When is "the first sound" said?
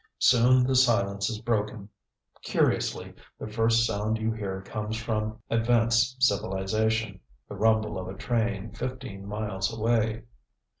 3.37-4.17